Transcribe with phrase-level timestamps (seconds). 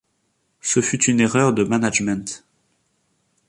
[0.61, 2.43] Ce fut une erreur de management.